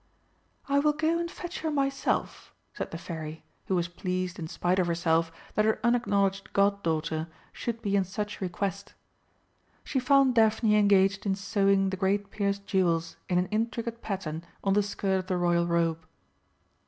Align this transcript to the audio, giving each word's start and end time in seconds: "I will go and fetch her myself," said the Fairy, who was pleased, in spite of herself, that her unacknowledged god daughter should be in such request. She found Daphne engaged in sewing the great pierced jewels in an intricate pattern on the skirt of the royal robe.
"I 0.67 0.79
will 0.79 0.93
go 0.93 1.19
and 1.19 1.29
fetch 1.29 1.59
her 1.59 1.69
myself," 1.69 2.55
said 2.73 2.89
the 2.89 2.97
Fairy, 2.97 3.43
who 3.67 3.75
was 3.75 3.87
pleased, 3.87 4.39
in 4.39 4.47
spite 4.47 4.79
of 4.79 4.87
herself, 4.87 5.31
that 5.53 5.63
her 5.63 5.79
unacknowledged 5.83 6.53
god 6.53 6.81
daughter 6.81 7.27
should 7.53 7.83
be 7.83 7.95
in 7.95 8.03
such 8.03 8.41
request. 8.41 8.95
She 9.83 9.99
found 9.99 10.33
Daphne 10.33 10.75
engaged 10.75 11.27
in 11.27 11.35
sewing 11.35 11.91
the 11.91 11.97
great 11.97 12.31
pierced 12.31 12.65
jewels 12.65 13.17
in 13.29 13.37
an 13.37 13.45
intricate 13.51 14.01
pattern 14.01 14.43
on 14.63 14.73
the 14.73 14.81
skirt 14.81 15.19
of 15.19 15.27
the 15.27 15.37
royal 15.37 15.67
robe. 15.67 16.03